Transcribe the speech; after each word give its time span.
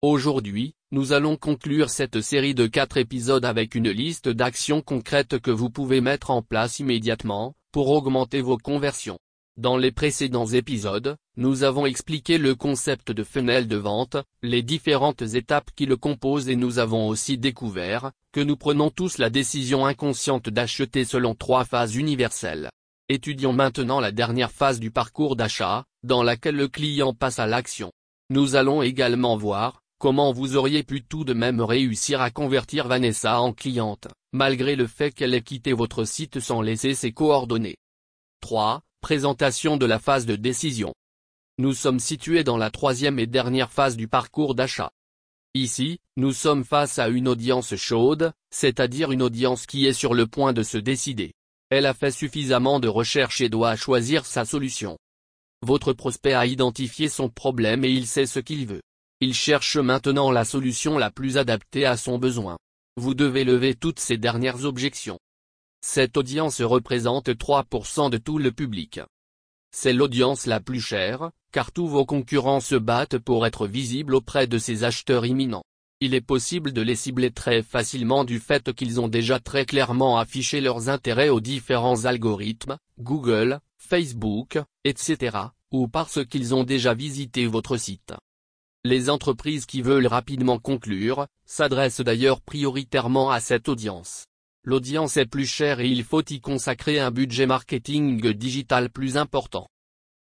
Aujourd'hui, 0.00 0.76
nous 0.92 1.12
allons 1.12 1.36
conclure 1.36 1.90
cette 1.90 2.20
série 2.20 2.54
de 2.54 2.68
4 2.68 2.98
épisodes 2.98 3.44
avec 3.44 3.74
une 3.74 3.90
liste 3.90 4.28
d'actions 4.28 4.80
concrètes 4.80 5.40
que 5.40 5.50
vous 5.50 5.70
pouvez 5.70 6.00
mettre 6.00 6.30
en 6.30 6.40
place 6.40 6.78
immédiatement, 6.78 7.56
pour 7.72 7.90
augmenter 7.90 8.40
vos 8.40 8.58
conversions. 8.58 9.18
Dans 9.56 9.76
les 9.76 9.90
précédents 9.90 10.46
épisodes, 10.46 11.16
nous 11.36 11.64
avons 11.64 11.84
expliqué 11.84 12.38
le 12.38 12.54
concept 12.54 13.10
de 13.10 13.24
funnel 13.24 13.66
de 13.66 13.74
vente, 13.74 14.16
les 14.40 14.62
différentes 14.62 15.22
étapes 15.22 15.72
qui 15.74 15.84
le 15.84 15.96
composent 15.96 16.48
et 16.48 16.54
nous 16.54 16.78
avons 16.78 17.08
aussi 17.08 17.36
découvert, 17.36 18.12
que 18.30 18.40
nous 18.40 18.56
prenons 18.56 18.90
tous 18.90 19.18
la 19.18 19.30
décision 19.30 19.84
inconsciente 19.84 20.48
d'acheter 20.48 21.04
selon 21.04 21.34
trois 21.34 21.64
phases 21.64 21.96
universelles. 21.96 22.70
Étudions 23.08 23.52
maintenant 23.52 23.98
la 23.98 24.12
dernière 24.12 24.52
phase 24.52 24.78
du 24.78 24.92
parcours 24.92 25.34
d'achat, 25.34 25.86
dans 26.04 26.22
laquelle 26.22 26.54
le 26.54 26.68
client 26.68 27.14
passe 27.14 27.40
à 27.40 27.48
l'action. 27.48 27.90
Nous 28.30 28.54
allons 28.54 28.82
également 28.82 29.36
voir, 29.36 29.80
comment 29.98 30.32
vous 30.32 30.56
auriez 30.56 30.82
pu 30.84 31.02
tout 31.02 31.24
de 31.24 31.34
même 31.34 31.60
réussir 31.60 32.20
à 32.20 32.30
convertir 32.30 32.86
Vanessa 32.86 33.40
en 33.40 33.52
cliente, 33.52 34.08
malgré 34.32 34.76
le 34.76 34.86
fait 34.86 35.12
qu'elle 35.12 35.34
ait 35.34 35.42
quitté 35.42 35.72
votre 35.72 36.04
site 36.04 36.40
sans 36.40 36.62
laisser 36.62 36.94
ses 36.94 37.12
coordonnées? 37.12 37.76
3. 38.40 38.82
Présentation 39.00 39.76
de 39.76 39.86
la 39.86 39.98
phase 39.98 40.26
de 40.26 40.36
décision. 40.36 40.94
Nous 41.58 41.72
sommes 41.72 41.98
situés 41.98 42.44
dans 42.44 42.56
la 42.56 42.70
troisième 42.70 43.18
et 43.18 43.26
dernière 43.26 43.72
phase 43.72 43.96
du 43.96 44.06
parcours 44.06 44.54
d'achat. 44.54 44.90
Ici, 45.54 45.98
nous 46.16 46.32
sommes 46.32 46.64
face 46.64 46.98
à 47.00 47.08
une 47.08 47.26
audience 47.26 47.74
chaude, 47.74 48.32
c'est-à-dire 48.50 49.10
une 49.10 49.22
audience 49.22 49.66
qui 49.66 49.86
est 49.86 49.92
sur 49.92 50.14
le 50.14 50.26
point 50.26 50.52
de 50.52 50.62
se 50.62 50.78
décider. 50.78 51.32
Elle 51.70 51.86
a 51.86 51.94
fait 51.94 52.12
suffisamment 52.12 52.80
de 52.80 52.88
recherches 52.88 53.40
et 53.40 53.48
doit 53.48 53.74
choisir 53.76 54.24
sa 54.24 54.44
solution. 54.44 54.98
Votre 55.62 55.92
prospect 55.92 56.34
a 56.34 56.46
identifié 56.46 57.08
son 57.08 57.28
problème 57.28 57.84
et 57.84 57.90
il 57.90 58.06
sait 58.06 58.26
ce 58.26 58.38
qu'il 58.38 58.66
veut. 58.66 58.82
Il 59.20 59.34
cherche 59.34 59.76
maintenant 59.76 60.30
la 60.30 60.44
solution 60.44 60.96
la 60.96 61.10
plus 61.10 61.38
adaptée 61.38 61.84
à 61.84 61.96
son 61.96 62.18
besoin. 62.18 62.56
Vous 62.96 63.14
devez 63.14 63.42
lever 63.42 63.74
toutes 63.74 63.98
ces 63.98 64.16
dernières 64.16 64.64
objections. 64.64 65.18
Cette 65.80 66.16
audience 66.16 66.60
représente 66.60 67.28
3% 67.28 68.10
de 68.10 68.18
tout 68.18 68.38
le 68.38 68.52
public. 68.52 69.00
C'est 69.72 69.92
l'audience 69.92 70.46
la 70.46 70.60
plus 70.60 70.80
chère, 70.80 71.32
car 71.50 71.72
tous 71.72 71.88
vos 71.88 72.06
concurrents 72.06 72.60
se 72.60 72.76
battent 72.76 73.18
pour 73.18 73.44
être 73.44 73.66
visibles 73.66 74.14
auprès 74.14 74.46
de 74.46 74.58
ces 74.58 74.84
acheteurs 74.84 75.26
imminents. 75.26 75.64
Il 76.00 76.14
est 76.14 76.20
possible 76.20 76.72
de 76.72 76.80
les 76.80 76.94
cibler 76.94 77.32
très 77.32 77.62
facilement 77.62 78.22
du 78.22 78.38
fait 78.38 78.72
qu'ils 78.72 79.00
ont 79.00 79.08
déjà 79.08 79.40
très 79.40 79.66
clairement 79.66 80.16
affiché 80.16 80.60
leurs 80.60 80.88
intérêts 80.88 81.28
aux 81.28 81.40
différents 81.40 82.04
algorithmes, 82.04 82.78
Google, 83.00 83.58
Facebook, 83.78 84.60
etc., 84.84 85.36
ou 85.72 85.88
parce 85.88 86.24
qu'ils 86.24 86.54
ont 86.54 86.62
déjà 86.62 86.94
visité 86.94 87.46
votre 87.46 87.76
site. 87.76 88.14
Les 88.84 89.10
entreprises 89.10 89.66
qui 89.66 89.82
veulent 89.82 90.06
rapidement 90.06 90.58
conclure, 90.58 91.26
s'adressent 91.44 92.00
d'ailleurs 92.00 92.40
prioritairement 92.40 93.30
à 93.30 93.40
cette 93.40 93.68
audience. 93.68 94.26
L'audience 94.62 95.16
est 95.16 95.26
plus 95.26 95.46
chère 95.46 95.80
et 95.80 95.88
il 95.88 96.04
faut 96.04 96.22
y 96.22 96.40
consacrer 96.40 97.00
un 97.00 97.10
budget 97.10 97.46
marketing 97.46 98.20
digital 98.34 98.90
plus 98.90 99.16
important. 99.16 99.66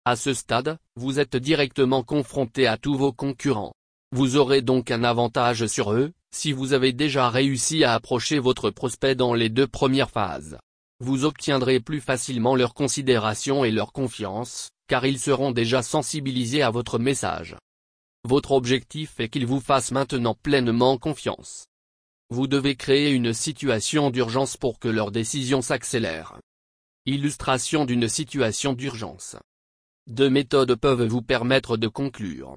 À 0.04 0.16
ce 0.16 0.34
stade, 0.34 0.78
vous 0.96 1.18
êtes 1.18 1.36
directement 1.36 2.02
confronté 2.02 2.66
à 2.66 2.76
tous 2.76 2.96
vos 2.96 3.12
concurrents. 3.12 3.72
Vous 4.10 4.36
aurez 4.36 4.60
donc 4.60 4.90
un 4.90 5.04
avantage 5.04 5.66
sur 5.66 5.92
eux, 5.92 6.12
si 6.34 6.52
vous 6.52 6.74
avez 6.74 6.92
déjà 6.92 7.30
réussi 7.30 7.84
à 7.84 7.94
approcher 7.94 8.38
votre 8.38 8.70
prospect 8.70 9.14
dans 9.14 9.32
les 9.32 9.48
deux 9.48 9.66
premières 9.66 10.10
phases. 10.10 10.58
Vous 11.00 11.24
obtiendrez 11.24 11.80
plus 11.80 12.00
facilement 12.00 12.54
leur 12.54 12.74
considération 12.74 13.64
et 13.64 13.70
leur 13.70 13.92
confiance, 13.92 14.70
car 14.88 15.06
ils 15.06 15.18
seront 15.18 15.52
déjà 15.52 15.82
sensibilisés 15.82 16.62
à 16.62 16.70
votre 16.70 16.98
message. 16.98 17.56
Votre 18.24 18.52
objectif 18.52 19.18
est 19.18 19.28
qu'ils 19.28 19.46
vous 19.46 19.60
fassent 19.60 19.90
maintenant 19.90 20.34
pleinement 20.34 20.96
confiance. 20.96 21.66
Vous 22.30 22.46
devez 22.46 22.76
créer 22.76 23.10
une 23.10 23.32
situation 23.32 24.10
d'urgence 24.10 24.56
pour 24.56 24.78
que 24.78 24.88
leur 24.88 25.10
décision 25.10 25.60
s'accélère. 25.60 26.38
Illustration 27.04 27.84
d'une 27.84 28.08
situation 28.08 28.74
d'urgence. 28.74 29.36
Deux 30.06 30.30
méthodes 30.30 30.76
peuvent 30.76 31.04
vous 31.04 31.22
permettre 31.22 31.76
de 31.76 31.88
conclure. 31.88 32.56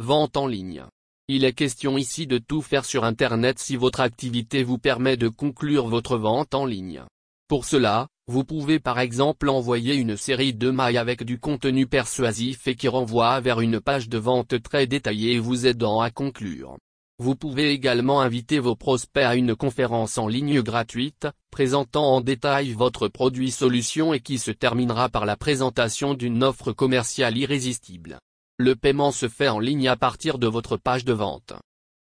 Vente 0.00 0.36
en 0.36 0.48
ligne. 0.48 0.84
Il 1.28 1.44
est 1.44 1.52
question 1.52 1.96
ici 1.96 2.26
de 2.26 2.38
tout 2.38 2.60
faire 2.60 2.84
sur 2.84 3.04
Internet 3.04 3.58
si 3.58 3.76
votre 3.76 4.00
activité 4.00 4.64
vous 4.64 4.78
permet 4.78 5.16
de 5.16 5.28
conclure 5.28 5.86
votre 5.86 6.16
vente 6.16 6.54
en 6.54 6.66
ligne. 6.66 7.04
Pour 7.46 7.64
cela, 7.64 8.08
vous 8.28 8.44
pouvez 8.44 8.78
par 8.78 9.00
exemple 9.00 9.48
envoyer 9.48 9.94
une 9.94 10.14
série 10.18 10.52
de 10.52 10.70
mails 10.70 10.98
avec 10.98 11.24
du 11.24 11.40
contenu 11.40 11.86
persuasif 11.86 12.68
et 12.68 12.74
qui 12.74 12.86
renvoie 12.86 13.40
vers 13.40 13.62
une 13.62 13.80
page 13.80 14.10
de 14.10 14.18
vente 14.18 14.62
très 14.62 14.86
détaillée 14.86 15.38
vous 15.38 15.66
aidant 15.66 16.02
à 16.02 16.10
conclure. 16.10 16.76
Vous 17.18 17.34
pouvez 17.34 17.70
également 17.70 18.20
inviter 18.20 18.58
vos 18.58 18.76
prospects 18.76 19.24
à 19.24 19.34
une 19.34 19.56
conférence 19.56 20.18
en 20.18 20.28
ligne 20.28 20.60
gratuite, 20.60 21.26
présentant 21.50 22.04
en 22.16 22.20
détail 22.20 22.72
votre 22.72 23.08
produit 23.08 23.50
solution 23.50 24.12
et 24.12 24.20
qui 24.20 24.36
se 24.36 24.50
terminera 24.50 25.08
par 25.08 25.24
la 25.24 25.38
présentation 25.38 26.12
d'une 26.12 26.44
offre 26.44 26.72
commerciale 26.72 27.38
irrésistible. 27.38 28.18
Le 28.58 28.76
paiement 28.76 29.10
se 29.10 29.28
fait 29.28 29.48
en 29.48 29.58
ligne 29.58 29.88
à 29.88 29.96
partir 29.96 30.38
de 30.38 30.46
votre 30.46 30.76
page 30.76 31.06
de 31.06 31.14
vente. 31.14 31.54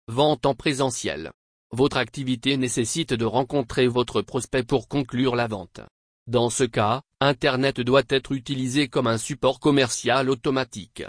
Vente 0.08 0.47
en 0.47 0.56
présentiel. 0.56 1.31
Votre 1.72 1.97
activité 1.97 2.58
nécessite 2.58 3.14
de 3.14 3.26
rencontrer 3.26 3.86
votre 3.86 4.24
prospect 4.24 4.64
pour 4.64 4.88
conclure 4.88 5.36
la 5.36 5.46
vente. 5.46 5.81
Dans 6.29 6.51
ce 6.51 6.63
cas, 6.63 7.01
Internet 7.22 7.81
doit 7.81 8.03
être 8.07 8.34
utilisé 8.34 8.88
comme 8.88 9.07
un 9.07 9.17
support 9.17 9.59
commercial 9.59 10.29
automatique. 10.29 11.01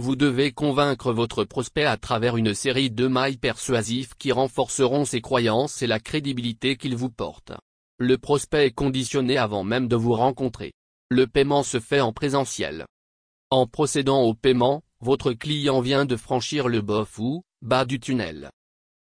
Vous 0.00 0.14
devez 0.14 0.52
convaincre 0.52 1.12
votre 1.12 1.42
prospect 1.42 1.82
à 1.82 1.96
travers 1.96 2.36
une 2.36 2.54
série 2.54 2.88
de 2.88 3.08
mails 3.08 3.38
persuasifs 3.38 4.14
qui 4.14 4.30
renforceront 4.30 5.04
ses 5.04 5.20
croyances 5.20 5.82
et 5.82 5.88
la 5.88 5.98
crédibilité 5.98 6.76
qu'il 6.76 6.94
vous 6.94 7.10
porte. 7.10 7.50
Le 7.98 8.18
prospect 8.18 8.66
est 8.66 8.70
conditionné 8.70 9.36
avant 9.36 9.64
même 9.64 9.88
de 9.88 9.96
vous 9.96 10.12
rencontrer. 10.12 10.70
Le 11.10 11.26
paiement 11.26 11.64
se 11.64 11.80
fait 11.80 12.00
en 12.00 12.12
présentiel. 12.12 12.86
En 13.50 13.66
procédant 13.66 14.20
au 14.20 14.32
paiement, 14.32 14.84
votre 15.00 15.32
client 15.32 15.80
vient 15.80 16.04
de 16.04 16.14
franchir 16.14 16.68
le 16.68 16.82
bas 16.82 17.04
ou 17.18 17.42
bas 17.62 17.84
du 17.84 17.98
tunnel. 17.98 18.52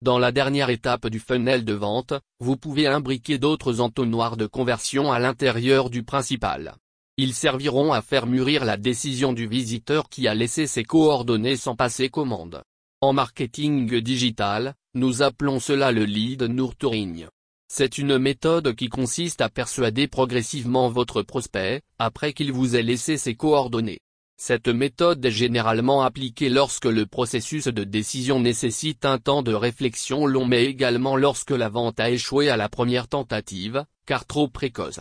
Dans 0.05 0.19
la 0.19 0.33
dernière 0.33 0.69
étape 0.69 1.07
du 1.07 1.19
funnel 1.19 1.65
de 1.65 1.73
vente, 1.73 2.13
vous 2.39 2.59
pouvez 2.59 2.87
imbriquer 2.87 3.39
d'autres 3.39 3.81
entonnoirs 3.81 4.37
de 4.37 4.45
conversion 4.45 5.11
à 5.11 5.19
l'intérieur 5.19 5.89
du 5.89 6.03
principal. 6.03 6.75
Ils 7.17 7.33
serviront 7.33 7.91
à 7.91 8.03
faire 8.03 8.27
mûrir 8.27 8.67
la 8.67 8.77
décision 8.77 9.33
du 9.33 9.47
visiteur 9.47 10.11
qui 10.11 10.29
a 10.29 10.35
laissé 10.35 10.67
ses 10.67 10.85
coordonnées 10.85 11.57
sans 11.57 11.75
passer 11.75 12.11
commande. 12.11 12.63
En 13.01 13.15
marketing 13.15 13.99
digital, 14.03 14.75
nous 14.93 15.23
appelons 15.23 15.59
cela 15.59 15.91
le 15.91 16.05
lead 16.05 16.43
nurturing. 16.43 17.27
C'est 17.67 17.97
une 17.97 18.19
méthode 18.19 18.75
qui 18.75 18.91
consiste 18.91 19.41
à 19.41 19.49
persuader 19.49 20.07
progressivement 20.07 20.91
votre 20.91 21.23
prospect, 21.23 21.81
après 21.99 22.35
qu'il 22.35 22.53
vous 22.53 22.77
ait 22.77 22.83
laissé 22.83 23.17
ses 23.17 23.37
coordonnées. 23.37 24.01
Cette 24.37 24.69
méthode 24.69 25.25
est 25.25 25.31
généralement 25.31 26.03
appliquée 26.03 26.49
lorsque 26.49 26.87
le 26.87 27.07
processus 27.07 27.69
de 27.69 27.85
décision 27.85 28.41
nécessite 28.41 29.05
un 29.05 29.19
temps 29.19 29.43
de 29.43 29.55
réflexion 29.55 30.27
long 30.27 30.45
mais 30.45 30.65
également 30.65 31.17
lorsque 31.17 31.53
la 31.53 31.69
vente 31.69 32.01
a 32.01 32.11
échoué 32.11 32.49
à 32.49 32.57
la 32.57 32.69
première 32.69 33.07
tentative, 33.07 33.85
car 34.07 34.27
trop 34.27 34.49
précoce. 34.49 35.01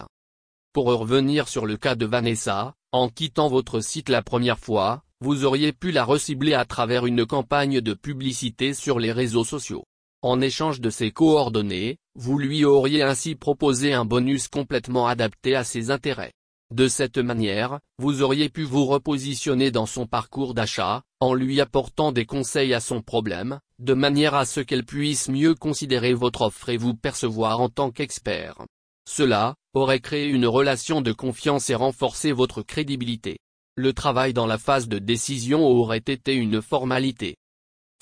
Pour 0.71 0.85
revenir 0.85 1.47
sur 1.47 1.66
le 1.66 1.77
cas 1.77 1.95
de 1.95 2.05
Vanessa, 2.05 2.75
en 2.91 3.09
quittant 3.09 3.47
votre 3.47 3.79
site 3.79 4.09
la 4.09 4.21
première 4.21 4.59
fois, 4.59 5.03
vous 5.19 5.45
auriez 5.45 5.73
pu 5.73 5.91
la 5.91 6.03
recibler 6.03 6.53
à 6.53 6.65
travers 6.65 7.05
une 7.05 7.25
campagne 7.25 7.81
de 7.81 7.94
publicité 7.94 8.73
sur 8.73 9.00
les 9.00 9.11
réseaux 9.11 9.45
sociaux. 9.45 9.83
En 10.21 10.41
échange 10.41 10.79
de 10.79 10.89
ses 10.89 11.11
coordonnées, 11.11 11.97
vous 12.15 12.38
lui 12.38 12.65
auriez 12.65 13.01
ainsi 13.01 13.35
proposé 13.35 13.94
un 13.94 14.05
bonus 14.05 14.47
complètement 14.47 15.07
adapté 15.07 15.55
à 15.55 15.63
ses 15.63 15.91
intérêts. 15.91 16.33
De 16.73 16.88
cette 16.88 17.19
manière, 17.19 17.79
vous 18.00 18.23
auriez 18.23 18.50
pu 18.50 18.63
vous 18.63 18.88
repositionner 18.88 19.69
dans 19.69 19.85
son 19.85 20.07
parcours 20.07 20.56
d'achat, 20.56 21.03
en 21.19 21.35
lui 21.35 21.61
apportant 21.61 22.11
des 22.11 22.25
conseils 22.25 22.73
à 22.73 22.79
son 22.79 23.03
problème, 23.03 23.59
de 23.78 23.94
manière 23.94 24.34
à 24.34 24.47
ce 24.47 24.59
qu'elle 24.59 24.83
puisse 24.83 25.30
mieux 25.30 25.53
considérer 25.53 26.15
votre 26.15 26.42
offre 26.42 26.69
et 26.69 26.77
vous 26.77 26.95
percevoir 26.95 27.59
en 27.59 27.69
tant 27.69 27.92
qu'expert. 27.92 28.65
Cela, 29.07 29.53
aurait 29.75 30.00
créé 30.00 30.25
une 30.25 30.48
relation 30.48 31.01
de 31.01 31.12
confiance 31.12 31.69
et 31.69 31.75
renforcé 31.75 32.31
votre 32.31 32.63
crédibilité. 32.63 33.38
Le 33.75 33.94
travail 33.94 34.33
dans 34.33 34.48
la 34.48 34.57
phase 34.57 34.88
de 34.88 34.98
décision 34.98 35.63
aurait 35.63 35.98
été 36.00 36.33
une 36.33 36.59
formalité. 36.59 37.36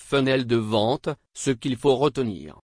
Funnel 0.01 0.48
de 0.48 0.56
vente, 0.56 1.10
ce 1.34 1.51
qu'il 1.51 1.75
faut 1.75 1.98
retenir. 1.98 2.62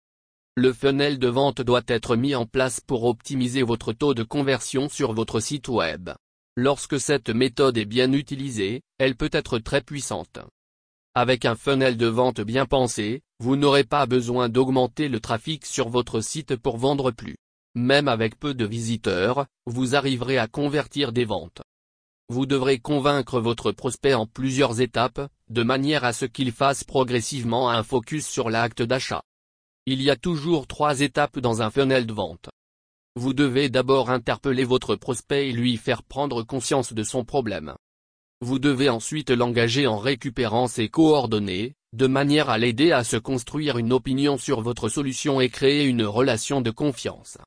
Le 0.56 0.72
funnel 0.72 1.18
de 1.18 1.28
vente 1.30 1.62
doit 1.62 1.82
être 1.88 2.16
mis 2.16 2.36
en 2.36 2.46
place 2.46 2.80
pour 2.80 3.06
optimiser 3.06 3.64
votre 3.64 3.92
taux 3.92 4.14
de 4.14 4.22
conversion 4.22 4.88
sur 4.88 5.12
votre 5.12 5.40
site 5.40 5.68
web. 5.68 6.12
Lorsque 6.56 7.00
cette 7.00 7.32
méthode 7.32 7.76
est 7.80 7.86
bien 7.86 8.12
utilisée, 8.14 8.84
elle 9.00 9.16
peut 9.16 9.32
être 9.32 9.58
très 9.58 9.82
puissante. 9.82 10.38
Avec 11.16 11.46
un 11.46 11.56
funnel 11.56 11.98
de 11.98 12.06
vente 12.06 12.42
bien 12.42 12.68
pensé, 12.68 13.24
vous 13.40 13.56
n'aurez 13.56 13.84
pas 13.84 14.06
besoin 14.06 14.48
d'augmenter 14.48 15.10
le 15.10 15.20
trafic 15.20 15.66
sur 15.66 15.90
votre 15.90 16.22
site 16.22 16.56
pour 16.56 16.78
vendre 16.78 17.10
plus. 17.10 17.36
Même 17.74 18.08
avec 18.08 18.38
peu 18.38 18.54
de 18.54 18.66
visiteurs, 18.66 19.48
vous 19.66 19.96
arriverez 19.96 20.38
à 20.38 20.46
convertir 20.46 21.14
des 21.14 21.26
ventes. 21.26 21.64
Vous 22.30 22.46
devrez 22.46 22.78
convaincre 22.78 23.40
votre 23.40 23.72
prospect 23.72 24.14
en 24.14 24.28
plusieurs 24.28 24.82
étapes, 24.82 25.28
de 25.50 25.64
manière 25.64 26.04
à 26.04 26.14
ce 26.14 26.26
qu'il 26.26 26.52
fasse 26.52 26.84
progressivement 26.84 27.72
un 27.72 27.82
focus 27.82 28.28
sur 28.28 28.52
l'acte 28.52 28.84
d'achat. 28.84 29.24
Il 29.86 30.02
y 30.02 30.10
a 30.10 30.16
toujours 30.16 30.66
trois 30.66 31.02
étapes 31.02 31.40
dans 31.40 31.62
un 31.62 31.70
funnel 31.70 32.06
de 32.06 32.14
vente. 32.14 32.48
Vous 33.18 33.34
devez 33.34 33.68
d'abord 33.68 34.10
interpeller 34.10 34.64
votre 34.64 34.96
prospect 34.96 35.50
et 35.50 35.52
lui 35.52 35.76
faire 35.76 36.04
prendre 36.04 36.42
conscience 36.44 36.94
de 36.94 37.04
son 37.04 37.26
problème. 37.26 37.76
Vous 38.40 38.60
devez 38.60 38.88
ensuite 38.88 39.30
l'engager 39.30 39.86
en 39.86 39.98
récupérant 39.98 40.68
ses 40.68 40.88
coordonnées, 40.88 41.74
de 41.92 42.08
manière 42.08 42.50
à 42.50 42.58
l'aider 42.58 42.94
à 42.94 43.04
se 43.04 43.18
construire 43.18 43.78
une 43.78 43.92
opinion 43.92 44.38
sur 44.38 44.62
votre 44.62 44.88
solution 44.88 45.42
et 45.42 45.50
créer 45.50 45.84
une 45.84 46.06
relation 46.06 46.62
de 46.62 46.72
confiance. 46.72 47.38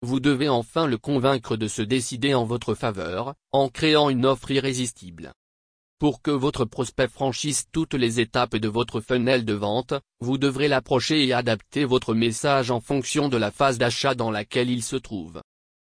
Vous 0.00 0.18
devez 0.18 0.48
enfin 0.48 0.86
le 0.86 0.96
convaincre 0.96 1.58
de 1.58 1.68
se 1.68 1.82
décider 1.82 2.32
en 2.32 2.44
votre 2.44 2.74
faveur, 2.74 3.34
en 3.52 3.68
créant 3.68 4.08
une 4.08 4.24
offre 4.24 4.50
irrésistible. 4.50 5.32
Pour 5.98 6.20
que 6.20 6.30
votre 6.30 6.66
prospect 6.66 7.08
franchisse 7.08 7.64
toutes 7.72 7.94
les 7.94 8.20
étapes 8.20 8.56
de 8.56 8.68
votre 8.68 9.00
funnel 9.00 9.46
de 9.46 9.54
vente, 9.54 9.94
vous 10.20 10.36
devrez 10.36 10.68
l'approcher 10.68 11.26
et 11.26 11.32
adapter 11.32 11.86
votre 11.86 12.12
message 12.12 12.70
en 12.70 12.80
fonction 12.80 13.30
de 13.30 13.38
la 13.38 13.50
phase 13.50 13.78
d'achat 13.78 14.14
dans 14.14 14.30
laquelle 14.30 14.68
il 14.68 14.82
se 14.82 14.96
trouve. 14.96 15.40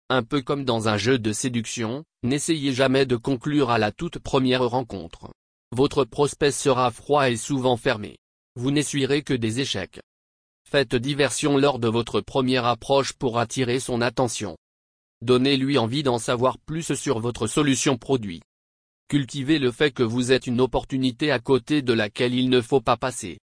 Un 0.10 0.24
peu 0.24 0.42
comme 0.42 0.64
dans 0.64 0.88
un 0.88 0.96
jeu 0.96 1.20
de 1.20 1.34
séduction, 1.34 2.06
n'essayez 2.24 2.72
jamais 2.72 3.06
de 3.06 3.18
conclure 3.18 3.72
à 3.72 3.78
la 3.78 3.92
toute 3.92 4.20
première 4.20 4.66
rencontre. 4.70 5.32
Votre 5.76 6.06
prospect 6.06 6.54
sera 6.54 6.92
froid 6.92 7.30
et 7.30 7.36
souvent 7.36 7.76
fermé. 7.76 8.16
Vous 8.56 8.72
n'essuierez 8.72 9.22
que 9.22 9.34
des 9.34 9.60
échecs. 9.60 10.00
Faites 10.64 10.96
diversion 10.96 11.58
lors 11.58 11.78
de 11.78 11.90
votre 11.90 12.22
première 12.22 12.66
approche 12.66 13.12
pour 13.12 13.38
attirer 13.38 13.82
son 13.82 14.00
attention. 14.00 14.56
Donnez-lui 15.22 15.78
envie 15.78 16.04
d'en 16.04 16.20
savoir 16.20 16.58
plus 16.58 16.94
sur 16.94 17.20
votre 17.20 17.48
solution 17.48 17.98
produit. 17.98 18.42
Cultivez 19.10 19.58
le 19.58 19.72
fait 19.72 19.90
que 19.90 20.04
vous 20.04 20.32
êtes 20.32 20.46
une 20.46 20.62
opportunité 20.62 21.32
à 21.32 21.40
côté 21.40 21.82
de 21.82 21.94
laquelle 21.94 22.36
il 22.36 22.48
ne 22.48 22.62
faut 22.62 22.80
pas 22.80 22.96
passer. 22.96 23.40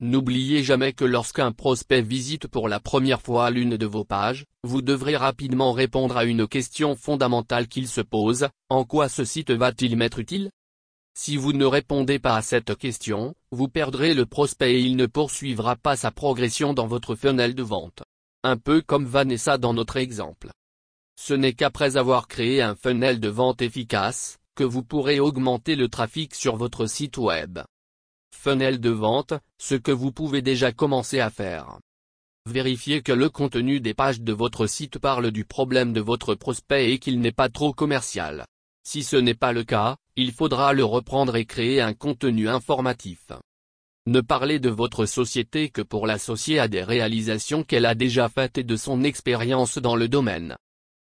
N'oubliez 0.00 0.64
jamais 0.64 0.92
que 0.92 1.04
lorsqu'un 1.04 1.52
prospect 1.52 2.02
visite 2.02 2.48
pour 2.48 2.68
la 2.68 2.80
première 2.80 3.22
fois 3.22 3.50
l'une 3.50 3.76
de 3.76 3.86
vos 3.86 4.04
pages, 4.04 4.46
vous 4.64 4.82
devrez 4.82 5.16
rapidement 5.16 5.70
répondre 5.70 6.16
à 6.16 6.24
une 6.24 6.48
question 6.48 6.96
fondamentale 6.96 7.68
qu'il 7.68 7.86
se 7.86 8.00
pose, 8.00 8.48
en 8.68 8.84
quoi 8.84 9.08
ce 9.08 9.24
site 9.24 9.52
va-t-il 9.52 9.96
m'être 9.96 10.18
utile? 10.18 10.50
Si 11.16 11.36
vous 11.36 11.52
ne 11.52 11.64
répondez 11.64 12.18
pas 12.18 12.34
à 12.34 12.42
cette 12.42 12.74
question, 12.74 13.36
vous 13.52 13.68
perdrez 13.68 14.12
le 14.12 14.26
prospect 14.26 14.74
et 14.74 14.80
il 14.80 14.96
ne 14.96 15.06
poursuivra 15.06 15.76
pas 15.76 15.94
sa 15.94 16.10
progression 16.10 16.74
dans 16.74 16.88
votre 16.88 17.14
funnel 17.14 17.54
de 17.54 17.62
vente. 17.62 18.02
Un 18.42 18.56
peu 18.56 18.80
comme 18.80 19.06
Vanessa 19.06 19.56
dans 19.56 19.72
notre 19.72 19.98
exemple. 19.98 20.50
Ce 21.16 21.32
n'est 21.32 21.54
qu'après 21.54 21.96
avoir 21.96 22.26
créé 22.26 22.60
un 22.60 22.74
funnel 22.74 23.20
de 23.20 23.28
vente 23.28 23.62
efficace, 23.62 24.38
que 24.56 24.64
vous 24.64 24.82
pourrez 24.82 25.20
augmenter 25.20 25.76
le 25.76 25.88
trafic 25.88 26.34
sur 26.34 26.56
votre 26.56 26.86
site 26.86 27.18
web. 27.18 27.60
Funnel 28.34 28.80
de 28.80 28.90
vente, 28.90 29.34
ce 29.58 29.76
que 29.76 29.92
vous 29.92 30.10
pouvez 30.10 30.42
déjà 30.42 30.72
commencer 30.72 31.20
à 31.20 31.30
faire. 31.30 31.78
Vérifiez 32.46 33.02
que 33.02 33.12
le 33.12 33.28
contenu 33.28 33.80
des 33.80 33.92
pages 33.92 34.20
de 34.20 34.32
votre 34.32 34.66
site 34.66 34.98
parle 34.98 35.30
du 35.30 35.44
problème 35.44 35.92
de 35.92 36.00
votre 36.00 36.34
prospect 36.34 36.92
et 36.92 36.98
qu'il 36.98 37.20
n'est 37.20 37.32
pas 37.32 37.48
trop 37.48 37.72
commercial. 37.72 38.46
Si 38.82 39.02
ce 39.02 39.16
n'est 39.16 39.34
pas 39.34 39.52
le 39.52 39.64
cas, 39.64 39.96
il 40.16 40.32
faudra 40.32 40.72
le 40.72 40.84
reprendre 40.84 41.36
et 41.36 41.44
créer 41.44 41.80
un 41.80 41.92
contenu 41.92 42.48
informatif. 42.48 43.32
Ne 44.06 44.20
parlez 44.20 44.60
de 44.60 44.70
votre 44.70 45.04
société 45.06 45.68
que 45.68 45.82
pour 45.82 46.06
l'associer 46.06 46.60
à 46.60 46.68
des 46.68 46.84
réalisations 46.84 47.64
qu'elle 47.64 47.84
a 47.84 47.96
déjà 47.96 48.28
faites 48.28 48.58
et 48.58 48.64
de 48.64 48.76
son 48.76 49.02
expérience 49.02 49.78
dans 49.78 49.96
le 49.96 50.06
domaine. 50.06 50.56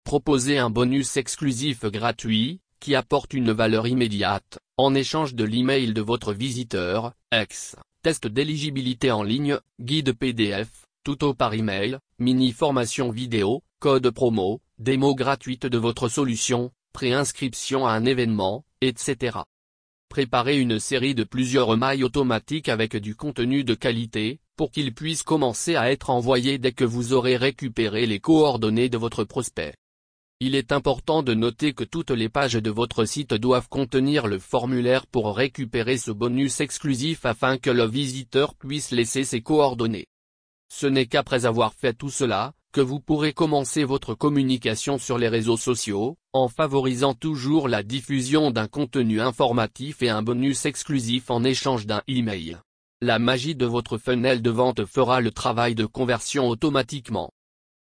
Proposez 0.04 0.56
un 0.56 0.70
bonus 0.70 1.18
exclusif 1.18 1.84
gratuit, 1.84 2.62
qui 2.80 2.94
apporte 2.94 3.34
une 3.34 3.52
valeur 3.52 3.86
immédiate, 3.86 4.58
en 4.76 4.94
échange 4.94 5.34
de 5.34 5.44
l'email 5.44 5.92
de 5.92 6.00
votre 6.00 6.32
visiteur, 6.32 7.12
ex, 7.32 7.76
test 8.02 8.26
d'éligibilité 8.26 9.10
en 9.10 9.22
ligne, 9.22 9.58
guide 9.80 10.12
PDF, 10.12 10.86
tuto 11.04 11.34
par 11.34 11.54
email, 11.54 11.98
mini-formation 12.18 13.10
vidéo, 13.10 13.62
code 13.80 14.10
promo, 14.10 14.60
démo 14.78 15.14
gratuite 15.14 15.66
de 15.66 15.78
votre 15.78 16.08
solution, 16.08 16.70
préinscription 16.92 17.86
à 17.86 17.92
un 17.92 18.04
événement, 18.04 18.64
etc. 18.80 19.38
Préparez 20.08 20.58
une 20.58 20.78
série 20.78 21.14
de 21.14 21.24
plusieurs 21.24 21.76
mails 21.76 22.04
automatiques 22.04 22.68
avec 22.68 22.96
du 22.96 23.14
contenu 23.14 23.64
de 23.64 23.74
qualité, 23.74 24.40
pour 24.56 24.72
qu'ils 24.72 24.94
puissent 24.94 25.22
commencer 25.22 25.76
à 25.76 25.92
être 25.92 26.10
envoyés 26.10 26.58
dès 26.58 26.72
que 26.72 26.84
vous 26.84 27.12
aurez 27.12 27.36
récupéré 27.36 28.06
les 28.06 28.18
coordonnées 28.18 28.88
de 28.88 28.98
votre 28.98 29.24
prospect. 29.24 29.74
Il 30.40 30.54
est 30.54 30.70
important 30.70 31.24
de 31.24 31.34
noter 31.34 31.72
que 31.72 31.82
toutes 31.82 32.12
les 32.12 32.28
pages 32.28 32.54
de 32.54 32.70
votre 32.70 33.04
site 33.04 33.34
doivent 33.34 33.68
contenir 33.68 34.28
le 34.28 34.38
formulaire 34.38 35.04
pour 35.08 35.36
récupérer 35.36 35.98
ce 35.98 36.12
bonus 36.12 36.60
exclusif 36.60 37.26
afin 37.26 37.58
que 37.58 37.70
le 37.70 37.84
visiteur 37.84 38.54
puisse 38.54 38.92
laisser 38.92 39.24
ses 39.24 39.40
coordonnées. 39.40 40.06
Ce 40.72 40.86
n'est 40.86 41.06
qu'après 41.06 41.44
avoir 41.44 41.74
fait 41.74 41.92
tout 41.92 42.10
cela, 42.10 42.52
que 42.70 42.80
vous 42.80 43.00
pourrez 43.00 43.32
commencer 43.32 43.82
votre 43.82 44.14
communication 44.14 44.96
sur 44.96 45.18
les 45.18 45.28
réseaux 45.28 45.56
sociaux, 45.56 46.16
en 46.32 46.46
favorisant 46.46 47.14
toujours 47.14 47.66
la 47.66 47.82
diffusion 47.82 48.52
d'un 48.52 48.68
contenu 48.68 49.20
informatif 49.20 50.02
et 50.02 50.08
un 50.08 50.22
bonus 50.22 50.66
exclusif 50.66 51.32
en 51.32 51.42
échange 51.42 51.84
d'un 51.84 52.02
email. 52.06 52.58
La 53.00 53.18
magie 53.18 53.56
de 53.56 53.66
votre 53.66 53.98
funnel 53.98 54.40
de 54.40 54.50
vente 54.50 54.84
fera 54.84 55.20
le 55.20 55.32
travail 55.32 55.74
de 55.74 55.86
conversion 55.86 56.48
automatiquement. 56.48 57.32